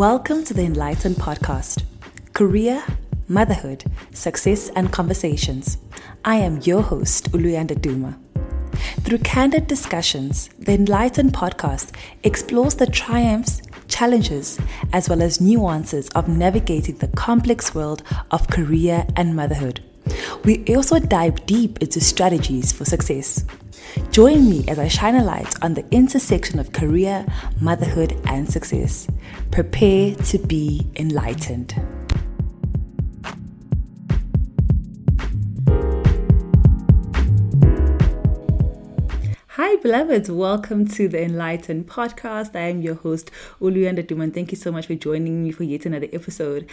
Welcome 0.00 0.44
to 0.44 0.54
the 0.54 0.64
Enlightened 0.64 1.16
Podcast 1.16 1.84
Career, 2.32 2.82
Motherhood, 3.28 3.84
Success, 4.14 4.70
and 4.70 4.90
Conversations. 4.90 5.76
I 6.24 6.36
am 6.36 6.62
your 6.62 6.80
host, 6.80 7.30
Uluyanda 7.32 7.78
Duma. 7.78 8.18
Through 9.02 9.18
candid 9.18 9.66
discussions, 9.66 10.48
the 10.58 10.72
Enlightened 10.72 11.34
Podcast 11.34 11.94
explores 12.24 12.76
the 12.76 12.86
triumphs, 12.86 13.60
challenges, 13.88 14.58
as 14.94 15.10
well 15.10 15.20
as 15.20 15.38
nuances 15.38 16.08
of 16.14 16.28
navigating 16.28 16.96
the 16.96 17.08
complex 17.08 17.74
world 17.74 18.02
of 18.30 18.48
career 18.48 19.06
and 19.16 19.36
motherhood. 19.36 19.84
We 20.44 20.64
also 20.74 20.98
dive 20.98 21.44
deep 21.44 21.82
into 21.82 22.00
strategies 22.00 22.72
for 22.72 22.86
success. 22.86 23.44
Join 24.10 24.48
me 24.48 24.64
as 24.68 24.78
I 24.78 24.88
shine 24.88 25.14
a 25.14 25.24
light 25.24 25.54
on 25.62 25.74
the 25.74 25.84
intersection 25.90 26.58
of 26.58 26.72
career, 26.72 27.24
motherhood, 27.60 28.20
and 28.24 28.50
success. 28.50 29.06
Prepare 29.50 30.14
to 30.16 30.38
be 30.38 30.86
enlightened. 30.96 31.74
Hi, 39.54 39.76
beloveds. 39.76 40.30
Welcome 40.30 40.88
to 40.88 41.06
the 41.06 41.22
Enlightened 41.22 41.86
Podcast. 41.86 42.56
I 42.56 42.70
am 42.70 42.80
your 42.80 42.94
host, 42.94 43.30
Uluyanda 43.60 44.02
Duman. 44.02 44.32
Thank 44.32 44.52
you 44.52 44.56
so 44.56 44.72
much 44.72 44.86
for 44.86 44.94
joining 44.94 45.44
me 45.44 45.52
for 45.52 45.64
yet 45.64 45.86
another 45.86 46.08
episode. 46.12 46.66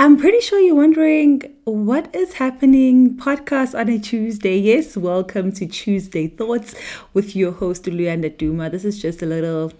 I'm 0.00 0.16
pretty 0.16 0.40
sure 0.40 0.58
you're 0.58 0.76
wondering 0.76 1.42
what 1.64 2.14
is 2.14 2.32
happening. 2.32 3.18
Podcast 3.18 3.78
on 3.78 3.90
a 3.90 3.98
Tuesday. 3.98 4.56
Yes, 4.56 4.96
welcome 4.96 5.52
to 5.52 5.66
Tuesday 5.66 6.26
Thoughts 6.26 6.74
with 7.12 7.36
your 7.36 7.52
host, 7.52 7.84
Uluyanda 7.84 8.34
Duma. 8.34 8.70
This 8.70 8.86
is 8.86 8.98
just 8.98 9.20
a 9.20 9.26
little 9.26 9.74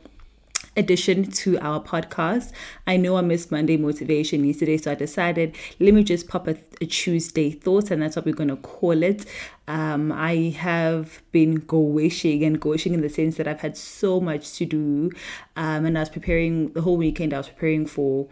addition 0.77 1.31
to 1.31 1.59
our 1.61 1.83
podcast. 1.83 2.53
I 2.86 2.98
know 2.98 3.17
I 3.17 3.22
missed 3.22 3.50
Monday 3.50 3.78
motivation 3.78 4.44
yesterday, 4.44 4.77
so 4.77 4.92
I 4.92 4.94
decided 4.94 5.56
let 5.78 5.94
me 5.94 6.05
just 6.05 6.28
pop 6.28 6.47
a, 6.48 6.56
a 6.83 6.84
Tuesday 6.84 7.50
thought, 7.50 7.91
and 7.91 8.03
that's 8.03 8.14
what 8.14 8.27
we're 8.27 8.34
going 8.34 8.50
to 8.50 8.56
call 8.56 9.03
it. 9.03 9.25
Um, 9.69 10.12
I 10.12 10.55
have 10.59 11.22
been 11.33 11.55
go 11.55 11.78
wishing 11.78 12.44
and 12.44 12.61
go 12.61 12.69
wishing 12.69 12.92
in 12.92 13.00
the 13.00 13.09
sense 13.09 13.39
that 13.39 13.48
I've 13.48 13.62
had 13.62 13.75
so 13.75 14.20
much 14.20 14.53
to 14.59 14.66
do, 14.66 15.12
um, 15.56 15.87
and 15.87 15.97
I 15.97 16.03
was 16.03 16.11
preparing 16.11 16.75
the 16.75 16.83
whole 16.83 16.98
weekend. 16.98 17.33
I 17.33 17.39
was 17.39 17.48
preparing 17.48 17.87
for 17.87 18.28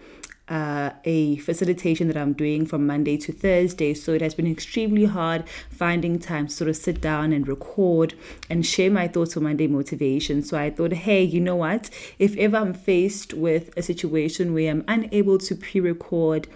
uh, 0.48 0.90
a 1.04 1.36
facilitation 1.38 2.08
that 2.08 2.16
I'm 2.16 2.32
doing 2.32 2.66
from 2.66 2.86
Monday 2.86 3.16
to 3.18 3.32
Thursday. 3.32 3.94
So 3.94 4.12
it 4.12 4.22
has 4.22 4.34
been 4.34 4.50
extremely 4.50 5.04
hard 5.04 5.44
finding 5.70 6.18
time 6.18 6.46
to 6.46 6.52
sort 6.52 6.70
of 6.70 6.76
sit 6.76 7.00
down 7.00 7.32
and 7.32 7.46
record 7.46 8.14
and 8.48 8.64
share 8.64 8.90
my 8.90 9.08
thoughts 9.08 9.36
on 9.36 9.42
Monday 9.42 9.66
motivation. 9.66 10.42
So 10.42 10.58
I 10.58 10.70
thought, 10.70 10.92
hey, 10.92 11.22
you 11.22 11.40
know 11.40 11.56
what? 11.56 11.90
If 12.18 12.36
ever 12.36 12.56
I'm 12.56 12.74
faced 12.74 13.34
with 13.34 13.76
a 13.76 13.82
situation 13.82 14.54
where 14.54 14.70
I'm 14.70 14.84
unable 14.88 15.38
to 15.38 15.54
pre 15.54 15.80
record, 15.80 16.48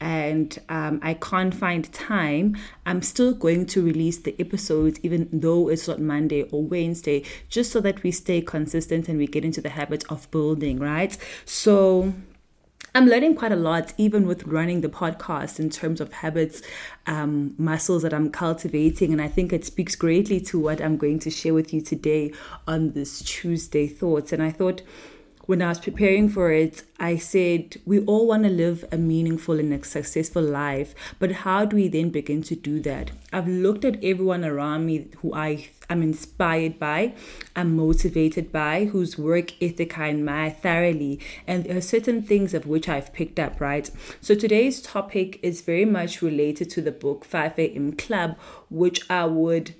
and 0.00 0.58
um, 0.68 1.00
I 1.02 1.14
can't 1.14 1.54
find 1.54 1.90
time, 1.92 2.58
I'm 2.84 3.00
still 3.00 3.32
going 3.32 3.64
to 3.66 3.82
release 3.82 4.18
the 4.18 4.34
episodes 4.38 5.00
even 5.02 5.28
though 5.32 5.68
it's 5.68 5.88
not 5.88 5.98
Monday 5.98 6.42
or 6.42 6.62
Wednesday, 6.62 7.24
just 7.48 7.72
so 7.72 7.80
that 7.80 8.02
we 8.02 8.10
stay 8.10 8.42
consistent 8.42 9.08
and 9.08 9.16
we 9.16 9.26
get 9.26 9.46
into 9.46 9.62
the 9.62 9.70
habit 9.70 10.04
of 10.10 10.30
building, 10.30 10.78
right? 10.78 11.16
So 11.46 12.12
I'm 12.96 13.06
learning 13.06 13.34
quite 13.34 13.50
a 13.50 13.56
lot, 13.56 13.92
even 13.98 14.24
with 14.24 14.44
running 14.44 14.80
the 14.80 14.88
podcast, 14.88 15.58
in 15.58 15.68
terms 15.68 16.00
of 16.00 16.12
habits, 16.12 16.62
um, 17.06 17.56
muscles 17.58 18.02
that 18.02 18.14
I'm 18.14 18.30
cultivating. 18.30 19.10
And 19.10 19.20
I 19.20 19.26
think 19.26 19.52
it 19.52 19.64
speaks 19.64 19.96
greatly 19.96 20.40
to 20.42 20.60
what 20.60 20.80
I'm 20.80 20.96
going 20.96 21.18
to 21.20 21.30
share 21.30 21.54
with 21.54 21.74
you 21.74 21.80
today 21.80 22.32
on 22.68 22.92
this 22.92 23.20
Tuesday 23.22 23.88
Thoughts. 23.88 24.32
And 24.32 24.40
I 24.40 24.52
thought, 24.52 24.82
when 25.46 25.60
I 25.60 25.68
was 25.68 25.80
preparing 25.80 26.28
for 26.28 26.50
it, 26.50 26.82
I 26.98 27.16
said, 27.16 27.76
we 27.84 28.00
all 28.00 28.26
want 28.28 28.44
to 28.44 28.48
live 28.48 28.84
a 28.90 28.96
meaningful 28.96 29.58
and 29.58 29.74
a 29.74 29.84
successful 29.84 30.42
life, 30.42 30.94
but 31.18 31.32
how 31.32 31.64
do 31.66 31.76
we 31.76 31.88
then 31.88 32.10
begin 32.10 32.42
to 32.44 32.56
do 32.56 32.80
that? 32.80 33.10
I've 33.32 33.48
looked 33.48 33.84
at 33.84 34.02
everyone 34.02 34.44
around 34.44 34.86
me 34.86 35.08
who 35.20 35.34
I 35.34 35.68
am 35.90 36.02
inspired 36.02 36.78
by, 36.78 37.14
I'm 37.54 37.76
motivated 37.76 38.52
by, 38.52 38.86
whose 38.86 39.18
work 39.18 39.60
ethic 39.62 39.98
I 39.98 40.10
admire 40.10 40.50
thoroughly, 40.50 41.20
and 41.46 41.64
there 41.64 41.76
are 41.76 41.82
certain 41.82 42.22
things 42.22 42.54
of 42.54 42.66
which 42.66 42.88
I've 42.88 43.12
picked 43.12 43.38
up, 43.38 43.60
right? 43.60 43.90
So 44.20 44.34
today's 44.34 44.80
topic 44.80 45.40
is 45.42 45.60
very 45.60 45.84
much 45.84 46.22
related 46.22 46.70
to 46.70 46.80
the 46.80 46.92
book 46.92 47.24
5 47.24 47.58
a.m. 47.58 47.92
Club, 47.92 48.38
which 48.70 49.08
I 49.10 49.26
would 49.26 49.74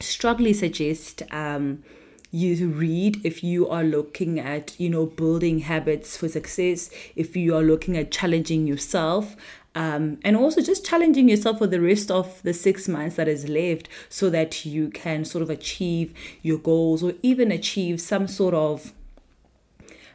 strongly 0.00 0.54
suggest. 0.54 1.22
Um, 1.30 1.82
you 2.30 2.68
read 2.68 3.24
if 3.24 3.42
you 3.42 3.68
are 3.68 3.84
looking 3.84 4.38
at 4.38 4.78
you 4.78 4.90
know 4.90 5.06
building 5.06 5.60
habits 5.60 6.16
for 6.16 6.28
success 6.28 6.90
if 7.16 7.34
you 7.34 7.54
are 7.54 7.62
looking 7.62 7.96
at 7.96 8.10
challenging 8.10 8.66
yourself 8.66 9.34
um, 9.74 10.18
and 10.24 10.36
also 10.36 10.60
just 10.60 10.84
challenging 10.84 11.28
yourself 11.28 11.58
for 11.58 11.66
the 11.66 11.80
rest 11.80 12.10
of 12.10 12.42
the 12.42 12.52
six 12.52 12.88
months 12.88 13.16
that 13.16 13.28
is 13.28 13.48
left 13.48 13.88
so 14.08 14.28
that 14.28 14.66
you 14.66 14.90
can 14.90 15.24
sort 15.24 15.42
of 15.42 15.50
achieve 15.50 16.12
your 16.42 16.58
goals 16.58 17.02
or 17.02 17.14
even 17.22 17.52
achieve 17.52 18.00
some 18.00 18.26
sort 18.26 18.54
of 18.54 18.92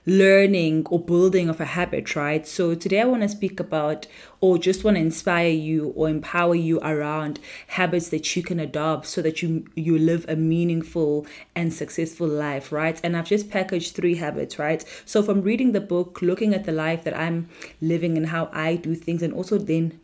learning 0.06 0.86
or 0.90 1.00
building 1.00 1.50
of 1.50 1.62
a 1.62 1.66
habit, 1.66 2.16
right? 2.16 2.46
So 2.46 2.76
today 2.76 3.02
I 3.02 3.06
want 3.06 3.22
to 3.22 3.30
speak 3.30 3.60
about 3.60 4.08
or 4.42 4.58
just 4.58 4.84
want 4.84 4.98
to 4.98 5.02
inspire 5.02 5.50
you 5.50 5.94
or 5.96 6.10
empower 6.10 6.56
you 6.56 6.80
around 6.82 7.40
habits 7.68 8.10
that 8.10 8.36
you 8.36 8.44
can 8.44 8.60
adopt 8.60 9.08
so 9.08 9.22
that 9.22 9.42
you 9.42 9.66
you 9.76 9.98
live 9.98 10.26
a 10.28 10.36
meaningful 10.36 11.26
and 11.56 11.74
successful 11.74 12.28
life, 12.28 12.72
right? 12.72 13.00
And 13.04 13.16
I've 13.16 13.28
just 13.28 13.50
packaged 13.50 13.96
three 13.96 14.16
habits, 14.16 14.60
right? 14.60 14.84
So 15.06 15.24
from 15.24 15.42
reading 15.42 15.72
the 15.72 15.82
book, 15.82 16.22
looking 16.22 16.54
at 16.54 16.66
the 16.66 16.72
life 16.72 17.04
that 17.06 17.18
I'm 17.18 17.50
living 17.82 18.18
and 18.18 18.28
how 18.28 18.50
I 18.52 18.76
do 18.76 18.96
things 18.96 19.22
and 19.22 19.34
also 19.34 19.58
then 19.58 20.00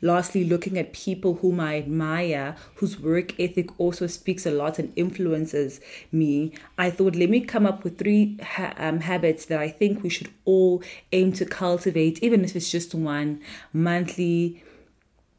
Lastly, 0.00 0.44
looking 0.44 0.78
at 0.78 0.92
people 0.92 1.34
whom 1.36 1.58
I 1.58 1.78
admire, 1.78 2.54
whose 2.76 3.00
work 3.00 3.38
ethic 3.40 3.68
also 3.80 4.06
speaks 4.06 4.46
a 4.46 4.50
lot 4.50 4.78
and 4.78 4.92
influences 4.94 5.80
me, 6.12 6.52
I 6.76 6.90
thought, 6.90 7.16
let 7.16 7.30
me 7.30 7.40
come 7.40 7.66
up 7.66 7.82
with 7.82 7.98
three 7.98 8.38
ha- 8.40 8.74
um, 8.76 9.00
habits 9.00 9.44
that 9.46 9.58
I 9.58 9.68
think 9.68 10.02
we 10.02 10.08
should 10.08 10.30
all 10.44 10.82
aim 11.12 11.32
to 11.32 11.44
cultivate, 11.44 12.22
even 12.22 12.44
if 12.44 12.54
it's 12.54 12.70
just 12.70 12.94
one 12.94 13.40
monthly. 13.72 14.62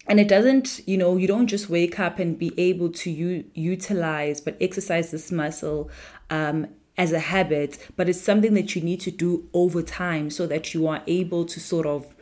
And 0.08 0.20
it 0.20 0.28
doesn't, 0.28 0.86
you 0.88 0.98
know, 0.98 1.16
you 1.18 1.28
don't 1.28 1.48
just 1.48 1.70
wake 1.70 2.00
up 2.00 2.20
and 2.20 2.38
be 2.38 2.52
able 2.58 2.90
to 2.90 3.12
u- 3.12 3.46
utilize, 3.54 4.42
but 4.42 4.58
exercise 4.60 5.12
this 5.12 5.32
muscle 5.32 5.90
um, 6.30 6.68
as 6.98 7.14
a 7.14 7.20
habit, 7.20 7.78
but 7.96 8.10
it's 8.10 8.20
something 8.20 8.54
that 8.56 8.76
you 8.76 8.82
need 8.82 9.00
to 9.00 9.10
do 9.10 9.48
over 9.54 9.82
time 9.82 10.30
so 10.30 10.46
that 10.46 10.74
you 10.74 10.86
are 10.86 11.02
able 11.08 11.46
to 11.46 11.58
sort 11.58 11.86
of 11.86 12.14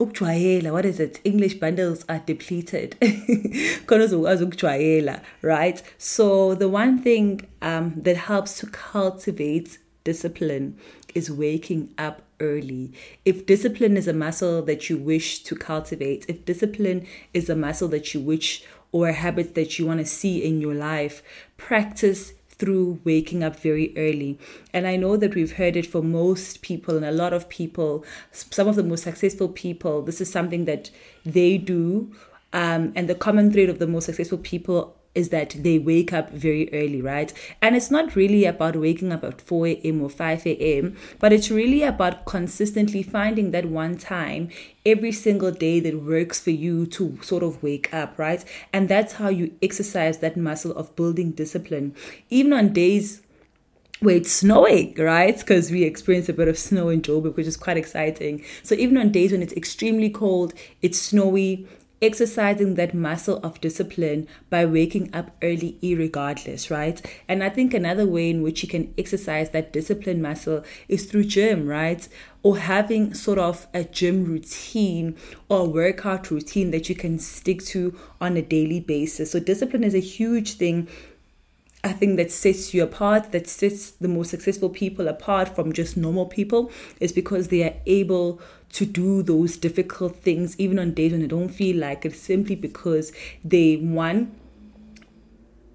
ukujwayela 0.00 0.72
what 0.72 0.84
is 0.84 1.00
it? 1.00 1.20
English 1.24 1.54
bundles 1.54 2.04
are 2.08 2.22
depleted. 2.26 2.96
Khona 3.86 4.04
uzokwazi 4.04 4.44
ukujwayela 4.44 5.20
right? 5.42 5.82
So 5.98 6.54
the 6.54 6.68
one 6.68 6.98
thing 6.98 7.42
um, 7.62 7.94
that 7.96 8.16
helps 8.16 8.58
to 8.58 8.66
cultivate 8.66 9.78
discipline 10.04 10.76
is 11.14 11.30
waking 11.30 11.90
up 11.96 12.22
early. 12.40 12.92
If 13.24 13.46
discipline 13.46 13.96
is 13.96 14.08
a 14.08 14.12
muscle 14.12 14.62
that 14.62 14.90
you 14.90 14.98
wish 14.98 15.42
to 15.44 15.54
cultivate, 15.54 16.26
if 16.28 16.44
discipline 16.44 17.06
is 17.32 17.48
a 17.48 17.56
muscle 17.56 17.88
that 17.88 18.12
you 18.12 18.20
wish 18.20 18.64
or 18.92 19.08
a 19.08 19.12
habit 19.12 19.54
that 19.54 19.78
you 19.78 19.86
want 19.86 20.00
to 20.00 20.06
see 20.06 20.44
in 20.44 20.60
your 20.60 20.74
life, 20.74 21.22
practice 21.56 22.32
through 22.64 22.98
waking 23.04 23.44
up 23.44 23.60
very 23.60 23.92
early. 23.96 24.38
And 24.72 24.86
I 24.86 24.96
know 24.96 25.18
that 25.18 25.34
we've 25.34 25.52
heard 25.52 25.76
it 25.76 25.86
for 25.86 26.02
most 26.02 26.62
people 26.62 26.96
and 26.96 27.04
a 27.04 27.12
lot 27.12 27.34
of 27.34 27.48
people, 27.50 28.04
some 28.32 28.68
of 28.68 28.76
the 28.76 28.82
most 28.82 29.04
successful 29.04 29.48
people, 29.48 30.00
this 30.00 30.20
is 30.20 30.32
something 30.32 30.64
that 30.64 30.90
they 31.26 31.58
do. 31.58 32.10
Um, 32.54 32.92
and 32.96 33.08
the 33.08 33.14
common 33.14 33.52
thread 33.52 33.68
of 33.68 33.80
the 33.80 33.86
most 33.86 34.06
successful 34.06 34.38
people 34.38 34.96
is 35.14 35.28
that 35.30 35.50
they 35.58 35.78
wake 35.78 36.12
up 36.12 36.30
very 36.30 36.72
early, 36.72 37.00
right? 37.00 37.32
And 37.62 37.76
it's 37.76 37.90
not 37.90 38.16
really 38.16 38.44
about 38.44 38.76
waking 38.76 39.12
up 39.12 39.24
at 39.24 39.40
4 39.40 39.66
a.m. 39.68 40.02
or 40.02 40.10
5 40.10 40.46
a.m., 40.46 40.96
but 41.18 41.32
it's 41.32 41.50
really 41.50 41.82
about 41.82 42.24
consistently 42.24 43.02
finding 43.02 43.50
that 43.52 43.66
one 43.66 43.96
time 43.96 44.48
every 44.84 45.12
single 45.12 45.50
day 45.50 45.80
that 45.80 46.02
works 46.02 46.40
for 46.40 46.50
you 46.50 46.86
to 46.86 47.18
sort 47.22 47.42
of 47.42 47.62
wake 47.62 47.92
up, 47.94 48.18
right? 48.18 48.44
And 48.72 48.88
that's 48.88 49.14
how 49.14 49.28
you 49.28 49.54
exercise 49.62 50.18
that 50.18 50.36
muscle 50.36 50.72
of 50.72 50.94
building 50.96 51.30
discipline. 51.30 51.94
Even 52.28 52.52
on 52.52 52.72
days 52.72 53.22
where 54.00 54.16
it's 54.16 54.32
snowing, 54.32 54.94
right? 54.98 55.38
Because 55.38 55.70
we 55.70 55.84
experience 55.84 56.28
a 56.28 56.32
bit 56.32 56.48
of 56.48 56.58
snow 56.58 56.88
in 56.90 57.00
Joburg, 57.00 57.36
which 57.36 57.46
is 57.46 57.56
quite 57.56 57.76
exciting. 57.76 58.44
So 58.62 58.74
even 58.74 58.98
on 58.98 59.10
days 59.10 59.32
when 59.32 59.42
it's 59.42 59.54
extremely 59.54 60.10
cold, 60.10 60.52
it's 60.82 61.00
snowy, 61.00 61.66
exercising 62.02 62.74
that 62.74 62.94
muscle 62.94 63.38
of 63.42 63.60
discipline 63.60 64.28
by 64.50 64.64
waking 64.66 65.14
up 65.14 65.30
early, 65.42 65.78
regardless, 65.82 66.70
right? 66.70 67.00
And 67.28 67.42
I 67.42 67.48
think 67.48 67.72
another 67.72 68.06
way 68.06 68.30
in 68.30 68.42
which 68.42 68.62
you 68.62 68.68
can 68.68 68.92
exercise 68.98 69.50
that 69.50 69.72
discipline 69.72 70.20
muscle 70.20 70.64
is 70.88 71.06
through 71.06 71.24
gym, 71.24 71.66
right? 71.66 72.06
Or 72.42 72.58
having 72.58 73.14
sort 73.14 73.38
of 73.38 73.66
a 73.72 73.84
gym 73.84 74.24
routine 74.24 75.16
or 75.48 75.66
workout 75.66 76.30
routine 76.30 76.70
that 76.72 76.88
you 76.88 76.94
can 76.94 77.18
stick 77.18 77.64
to 77.66 77.98
on 78.20 78.36
a 78.36 78.42
daily 78.42 78.80
basis. 78.80 79.30
So, 79.30 79.40
discipline 79.40 79.84
is 79.84 79.94
a 79.94 80.00
huge 80.00 80.54
thing 80.54 80.88
I 81.84 81.92
think 81.92 82.16
that 82.16 82.32
sets 82.32 82.72
you 82.72 82.82
apart, 82.82 83.30
that 83.32 83.46
sets 83.46 83.90
the 83.90 84.08
most 84.08 84.30
successful 84.30 84.70
people 84.70 85.06
apart 85.06 85.54
from 85.54 85.74
just 85.74 85.98
normal 85.98 86.24
people, 86.24 86.72
is 86.98 87.12
because 87.12 87.48
they 87.48 87.62
are 87.62 87.74
able 87.84 88.40
to 88.74 88.84
do 88.84 89.22
those 89.22 89.56
difficult 89.56 90.16
things 90.16 90.58
even 90.58 90.78
on 90.78 90.92
days 90.92 91.12
when 91.12 91.20
they 91.20 91.26
don't 91.26 91.48
feel 91.48 91.76
like 91.76 92.04
it, 92.04 92.14
simply 92.14 92.56
because 92.56 93.12
they, 93.44 93.76
one, 93.76 94.34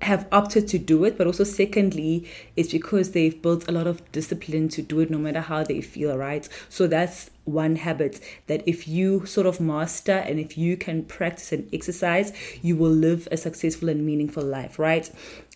have 0.01 0.27
opted 0.31 0.67
to 0.67 0.77
do 0.77 1.03
it, 1.05 1.17
but 1.17 1.27
also 1.27 1.43
secondly, 1.43 2.29
it's 2.55 2.71
because 2.71 3.11
they've 3.11 3.41
built 3.41 3.67
a 3.67 3.71
lot 3.71 3.87
of 3.87 4.09
discipline 4.11 4.69
to 4.69 4.81
do 4.81 4.99
it 4.99 5.09
no 5.09 5.17
matter 5.17 5.41
how 5.41 5.63
they 5.63 5.81
feel, 5.81 6.17
right? 6.17 6.47
So 6.69 6.87
that's 6.87 7.31
one 7.51 7.77
habit 7.77 8.19
that 8.47 8.63
if 8.67 8.87
you 8.87 9.25
sort 9.25 9.47
of 9.47 9.59
master 9.59 10.11
and 10.11 10.39
if 10.39 10.57
you 10.57 10.77
can 10.77 11.03
practice 11.03 11.51
and 11.51 11.69
exercise, 11.73 12.31
you 12.61 12.75
will 12.75 12.91
live 12.91 13.27
a 13.31 13.37
successful 13.37 13.89
and 13.89 14.05
meaningful 14.05 14.43
life, 14.43 14.79
right? 14.79 15.11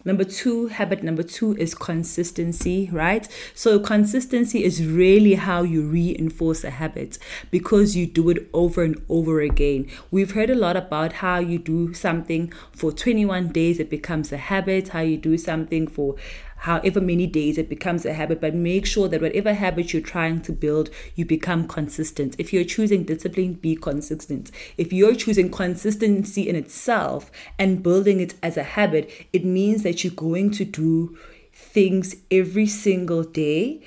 Number 0.06 0.25
two, 0.25 0.68
habit 0.68 1.01
number 1.01 1.24
two 1.24 1.56
is 1.56 1.74
consistency, 1.74 2.90
right? 2.92 3.25
So, 3.56 3.80
consistency 3.80 4.63
is 4.63 4.86
really 4.86 5.36
how 5.36 5.63
you 5.63 5.88
reinforce 5.88 6.66
a 6.66 6.72
habit 6.72 7.18
because 7.51 7.95
you 7.95 8.06
do 8.06 8.30
it 8.30 8.50
over 8.54 8.84
and 8.84 9.01
over 9.07 9.40
again. 9.40 9.88
We've 10.12 10.31
heard 10.31 10.50
a 10.50 10.56
lot 10.56 10.75
about 10.75 11.13
how 11.13 11.40
you 11.40 11.57
do 11.57 11.94
something 11.94 12.51
for 12.74 12.92
21 12.92 13.50
days, 13.50 13.80
it 13.80 13.90
becomes 13.90 14.34
a 14.34 14.38
habit, 14.38 14.90
how 14.90 15.01
you 15.01 15.16
do 15.16 15.38
something 15.38 15.88
for 15.88 16.16
however 16.63 17.01
many 17.01 17.27
days 17.27 17.57
it 17.57 17.68
becomes 17.68 18.06
a 18.06 18.13
habit, 18.13 18.39
but 18.39 18.56
make 18.56 18.86
sure 18.86 19.10
that 19.10 19.21
whatever 19.21 19.54
habit 19.54 19.92
you're 19.92 20.01
trying 20.01 20.42
to 20.42 20.54
build, 20.54 20.89
you 21.13 21.25
become 21.25 21.68
consistent. 21.68 22.38
If 22.39 22.54
you're 22.54 22.63
choosing 22.63 23.04
discipline, 23.04 23.56
be 23.56 23.75
consistent. 23.75 24.50
If 24.77 24.94
you're 24.94 25.13
choosing 25.13 25.51
consistency 25.51 26.48
in 26.48 26.56
itself 26.56 27.30
and 27.60 27.83
building 27.83 28.21
it 28.21 28.36
as 28.42 28.56
a 28.56 28.63
habit, 28.63 29.12
it 29.33 29.44
means 29.44 29.83
that 29.83 30.06
you're 30.06 30.13
going 30.13 30.51
to 30.51 30.63
do 30.63 31.18
things 31.51 32.15
every 32.31 32.68
single 32.68 33.24
day. 33.24 33.83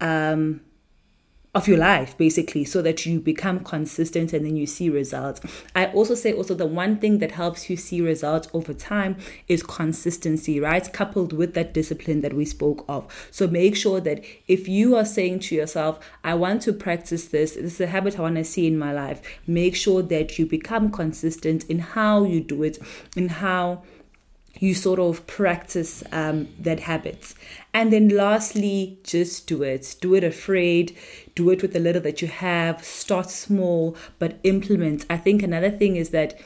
Um, 0.00 0.62
of 1.56 1.66
your 1.66 1.78
life 1.78 2.16
basically 2.18 2.64
so 2.64 2.82
that 2.82 3.06
you 3.06 3.20
become 3.20 3.60
consistent 3.60 4.32
and 4.32 4.44
then 4.44 4.56
you 4.56 4.66
see 4.66 4.90
results. 4.90 5.40
I 5.74 5.86
also 5.86 6.14
say 6.14 6.32
also 6.32 6.54
the 6.54 6.66
one 6.66 6.98
thing 6.98 7.18
that 7.18 7.32
helps 7.32 7.68
you 7.68 7.76
see 7.76 8.00
results 8.00 8.48
over 8.52 8.74
time 8.74 9.16
is 9.48 9.62
consistency 9.62 10.60
right? 10.60 10.92
Coupled 10.92 11.32
with 11.32 11.54
that 11.54 11.74
discipline 11.74 12.20
that 12.20 12.34
we 12.34 12.44
spoke 12.44 12.84
of. 12.88 13.28
So 13.30 13.46
make 13.46 13.74
sure 13.74 14.00
that 14.00 14.24
if 14.46 14.68
you 14.68 14.94
are 14.96 15.04
saying 15.04 15.40
to 15.40 15.54
yourself 15.54 15.98
i 16.22 16.34
want 16.34 16.62
to 16.62 16.72
practice 16.72 17.26
this 17.28 17.54
this 17.54 17.74
is 17.74 17.80
a 17.80 17.86
habit 17.86 18.18
i 18.18 18.22
want 18.22 18.36
to 18.36 18.44
see 18.44 18.66
in 18.66 18.78
my 18.78 18.92
life 18.92 19.20
make 19.46 19.74
sure 19.74 20.02
that 20.02 20.38
you 20.38 20.46
become 20.46 20.90
consistent 20.90 21.64
in 21.64 21.78
how 21.78 22.24
you 22.24 22.40
do 22.40 22.62
it 22.62 22.78
in 23.16 23.28
how 23.28 23.82
you 24.58 24.74
sort 24.74 24.98
of 24.98 25.26
practice 25.26 26.02
um, 26.12 26.48
that 26.58 26.80
habits. 26.80 27.34
And 27.74 27.92
then 27.92 28.08
lastly, 28.08 28.98
just 29.02 29.46
do 29.46 29.62
it. 29.62 29.96
Do 30.00 30.14
it 30.14 30.24
afraid. 30.24 30.96
Do 31.34 31.50
it 31.50 31.62
with 31.62 31.72
the 31.72 31.80
little 31.80 32.02
that 32.02 32.22
you 32.22 32.28
have. 32.28 32.84
Start 32.84 33.30
small, 33.30 33.96
but 34.18 34.38
implement. 34.42 35.04
I 35.10 35.16
think 35.18 35.42
another 35.42 35.70
thing 35.70 35.96
is 35.96 36.10
that 36.10 36.40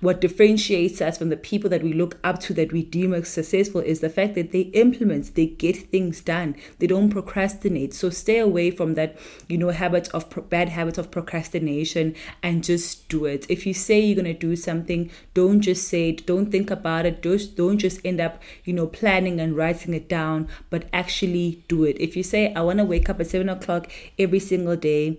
what 0.00 0.20
differentiates 0.20 1.00
us 1.00 1.18
from 1.18 1.28
the 1.28 1.36
people 1.36 1.70
that 1.70 1.82
we 1.82 1.92
look 1.92 2.18
up 2.22 2.38
to 2.40 2.54
that 2.54 2.72
we 2.72 2.82
deem 2.82 3.14
as 3.14 3.28
successful 3.28 3.80
is 3.80 4.00
the 4.00 4.10
fact 4.10 4.34
that 4.34 4.52
they 4.52 4.60
implement, 4.60 5.34
they 5.34 5.46
get 5.46 5.90
things 5.90 6.20
done, 6.20 6.56
they 6.78 6.86
don't 6.86 7.10
procrastinate. 7.10 7.94
So 7.94 8.10
stay 8.10 8.38
away 8.38 8.70
from 8.70 8.94
that, 8.94 9.16
you 9.48 9.58
know, 9.58 9.70
habit 9.70 10.08
of 10.14 10.28
pro- 10.28 10.42
bad 10.42 10.70
habit 10.70 10.98
of 10.98 11.10
procrastination 11.10 12.14
and 12.42 12.62
just 12.62 13.08
do 13.08 13.24
it. 13.24 13.46
If 13.48 13.66
you 13.66 13.74
say 13.74 14.00
you're 14.00 14.16
gonna 14.16 14.34
do 14.34 14.56
something, 14.56 15.10
don't 15.34 15.60
just 15.60 15.88
say 15.88 16.10
it, 16.10 16.26
don't 16.26 16.50
think 16.50 16.70
about 16.70 17.06
it, 17.06 17.22
just 17.22 17.56
don't 17.56 17.78
just 17.78 18.00
end 18.04 18.20
up, 18.20 18.42
you 18.64 18.72
know, 18.72 18.86
planning 18.86 19.40
and 19.40 19.56
writing 19.56 19.94
it 19.94 20.08
down, 20.08 20.48
but 20.70 20.84
actually 20.92 21.64
do 21.68 21.84
it. 21.84 21.96
If 21.98 22.16
you 22.16 22.22
say 22.22 22.52
I 22.54 22.60
want 22.60 22.78
to 22.78 22.84
wake 22.84 23.08
up 23.08 23.20
at 23.20 23.28
seven 23.28 23.48
o'clock 23.48 23.90
every 24.18 24.40
single 24.40 24.76
day 24.76 25.18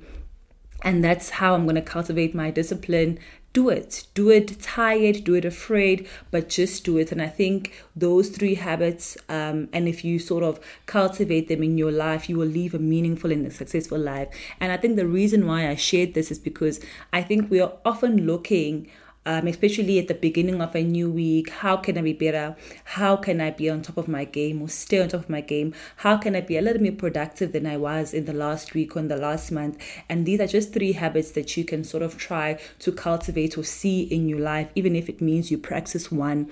and 0.83 1.03
that's 1.03 1.31
how 1.31 1.53
I'm 1.53 1.63
going 1.63 1.75
to 1.75 1.81
cultivate 1.81 2.35
my 2.35 2.51
discipline 2.51 3.19
do 3.57 3.69
it. 3.69 4.05
Do 4.13 4.29
it 4.29 4.59
tired, 4.61 5.23
do 5.23 5.33
it 5.33 5.43
afraid, 5.43 6.07
but 6.29 6.47
just 6.47 6.83
do 6.83 6.97
it. 6.97 7.11
And 7.11 7.19
I 7.19 7.27
think 7.27 7.73
those 7.95 8.29
three 8.29 8.53
habits, 8.53 9.17
um, 9.29 9.67
and 9.73 9.87
if 9.87 10.05
you 10.05 10.19
sort 10.19 10.43
of 10.43 10.59
cultivate 10.85 11.47
them 11.47 11.63
in 11.63 11.75
your 11.75 11.91
life, 11.91 12.29
you 12.29 12.37
will 12.37 12.47
live 12.47 12.75
a 12.75 12.79
meaningful 12.79 13.31
and 13.31 13.47
a 13.47 13.49
successful 13.49 13.97
life. 13.97 14.27
And 14.59 14.71
I 14.71 14.77
think 14.77 14.95
the 14.95 15.07
reason 15.07 15.47
why 15.47 15.67
I 15.67 15.73
shared 15.73 16.13
this 16.13 16.29
is 16.29 16.37
because 16.37 16.79
I 17.11 17.23
think 17.23 17.49
we 17.49 17.59
are 17.59 17.73
often 17.83 18.27
looking 18.27 18.91
um, 19.27 19.45
especially 19.45 19.99
at 19.99 20.07
the 20.07 20.13
beginning 20.13 20.61
of 20.61 20.73
a 20.73 20.81
new 20.81 21.11
week. 21.11 21.49
How 21.49 21.75
can 21.75 21.97
I 21.97 22.01
be 22.01 22.13
better? 22.13 22.55
How 22.85 23.17
can 23.17 23.41
I 23.41 23.51
be 23.51 23.69
on 23.69 23.81
top 23.81 23.97
of 23.97 24.07
my 24.07 24.23
game 24.23 24.61
or 24.61 24.69
stay 24.69 25.01
on 25.01 25.09
top 25.09 25.19
of 25.19 25.29
my 25.29 25.41
game? 25.41 25.73
How 25.97 26.15
can 26.15 26.33
I 26.33 26.39
be 26.39 26.55
a 26.57 26.61
little 26.61 26.81
more 26.81 26.93
productive 26.93 27.51
than 27.51 27.67
I 27.67 27.75
was 27.75 28.13
in 28.13 28.23
the 28.23 28.33
last 28.33 28.73
week 28.73 28.95
or 28.95 28.99
in 28.99 29.09
the 29.09 29.17
last 29.17 29.51
month? 29.51 29.83
And 30.07 30.25
these 30.25 30.39
are 30.39 30.47
just 30.47 30.73
three 30.73 30.93
habits 30.93 31.31
that 31.31 31.57
you 31.57 31.65
can 31.65 31.83
sort 31.83 32.03
of 32.03 32.17
try 32.17 32.57
to 32.79 32.91
cultivate 32.93 33.57
or 33.57 33.63
see 33.63 34.03
in 34.03 34.29
your 34.29 34.39
life, 34.39 34.71
even 34.75 34.95
if 34.95 35.09
it 35.09 35.19
means 35.19 35.51
you 35.51 35.57
practice 35.57 36.09
one 36.09 36.49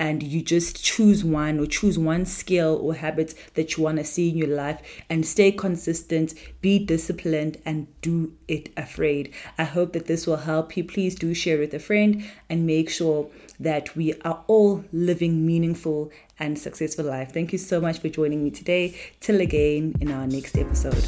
and 0.00 0.22
you 0.22 0.40
just 0.40 0.82
choose 0.82 1.22
one 1.22 1.60
or 1.60 1.66
choose 1.66 1.98
one 1.98 2.24
skill 2.24 2.80
or 2.82 2.94
habit 2.94 3.34
that 3.54 3.76
you 3.76 3.84
want 3.84 3.98
to 3.98 4.04
see 4.04 4.30
in 4.30 4.36
your 4.38 4.48
life 4.48 4.80
and 5.10 5.26
stay 5.26 5.52
consistent, 5.52 6.32
be 6.62 6.78
disciplined, 6.78 7.58
and 7.66 7.86
do 8.00 8.32
it 8.48 8.70
afraid. 8.78 9.30
I 9.58 9.64
hope 9.64 9.92
that 9.92 10.06
this 10.06 10.26
will 10.26 10.38
help 10.38 10.74
you. 10.74 10.84
Please 10.84 11.14
do 11.14 11.34
share 11.34 11.58
with 11.58 11.74
a 11.74 11.78
friend 11.78 12.24
and 12.48 12.66
make 12.66 12.88
sure 12.88 13.28
that 13.60 13.94
we 13.94 14.14
are 14.22 14.42
all 14.46 14.82
living 14.90 15.44
meaningful 15.44 16.10
and 16.38 16.58
successful 16.58 17.04
life. 17.04 17.32
Thank 17.32 17.52
you 17.52 17.58
so 17.58 17.78
much 17.78 17.98
for 17.98 18.08
joining 18.08 18.42
me 18.42 18.50
today. 18.50 18.98
Till 19.20 19.42
again 19.42 19.94
in 20.00 20.10
our 20.10 20.26
next 20.26 20.56
episode. 20.56 21.04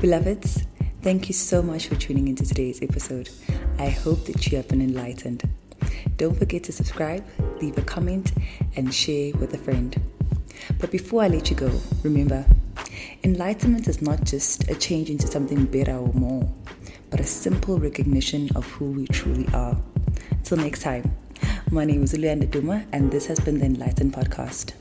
Beloveds, 0.00 0.66
Thank 1.04 1.28
you 1.28 1.34
so 1.34 1.62
much 1.62 1.88
for 1.88 1.96
tuning 1.96 2.28
into 2.28 2.46
today's 2.46 2.80
episode. 2.80 3.28
I 3.78 3.90
hope 3.90 4.24
that 4.24 4.46
you 4.46 4.56
have 4.56 4.68
been 4.68 4.80
enlightened. 4.80 5.42
Don't 6.16 6.34
forget 6.34 6.64
to 6.64 6.72
subscribe, 6.72 7.22
leave 7.60 7.76
a 7.76 7.82
comment, 7.82 8.32
and 8.76 8.92
share 8.92 9.34
with 9.34 9.52
a 9.52 9.58
friend. 9.58 9.94
But 10.80 10.90
before 10.90 11.22
I 11.22 11.28
let 11.28 11.50
you 11.50 11.56
go, 11.56 11.70
remember 12.02 12.46
enlightenment 13.22 13.86
is 13.86 14.00
not 14.00 14.24
just 14.24 14.70
a 14.70 14.74
change 14.74 15.10
into 15.10 15.26
something 15.26 15.66
better 15.66 15.94
or 15.94 16.10
more, 16.14 16.50
but 17.10 17.20
a 17.20 17.24
simple 17.24 17.78
recognition 17.78 18.48
of 18.56 18.64
who 18.64 18.86
we 18.86 19.06
truly 19.08 19.46
are. 19.52 19.76
Till 20.42 20.56
next 20.56 20.80
time, 20.80 21.14
my 21.70 21.84
name 21.84 22.02
is 22.02 22.14
Uluyanda 22.14 22.50
Duma, 22.50 22.82
and 22.92 23.10
this 23.10 23.26
has 23.26 23.38
been 23.40 23.58
the 23.58 23.66
Enlightened 23.66 24.14
Podcast. 24.14 24.72